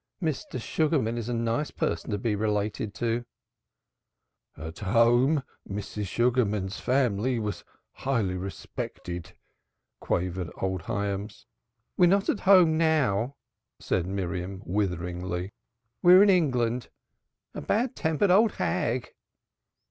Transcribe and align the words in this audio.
"Mr. 0.19 0.59
Sugarman 0.59 1.15
is 1.15 1.29
a 1.29 1.33
nice 1.35 1.69
person 1.69 2.09
to 2.09 2.17
be 2.17 2.33
related 2.35 2.95
to!" 2.95 3.23
"At 4.57 4.79
home, 4.79 5.43
Mrs. 5.69 6.07
Sugarman's 6.07 6.79
family 6.79 7.37
was 7.37 7.63
highly 7.91 8.35
respected," 8.35 9.33
quavered 9.99 10.49
old 10.59 10.81
Hyams. 10.81 11.45
"We 11.97 12.07
are 12.07 12.15
not 12.17 12.29
at 12.29 12.39
home 12.39 12.79
now," 12.79 13.35
said 13.79 14.07
Miriam 14.07 14.63
witheringly. 14.65 15.53
"We're 16.01 16.23
in 16.23 16.31
England. 16.31 16.89
A 17.53 17.61
bad 17.61 17.95
tempered 17.95 18.31
old 18.31 18.53
hag!" 18.53 19.09